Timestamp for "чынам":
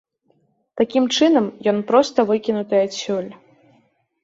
1.17-1.45